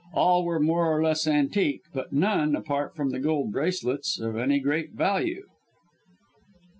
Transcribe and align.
All 0.15 0.45
were 0.45 0.59
more 0.59 0.91
or 0.97 1.03
less 1.03 1.27
antique, 1.27 1.83
but 1.93 2.11
none 2.11 2.55
apart 2.55 2.95
from 2.95 3.11
the 3.11 3.19
gold 3.19 3.51
bracelets 3.51 4.19
of 4.19 4.35
any 4.35 4.59
great 4.59 4.93
value. 4.93 5.45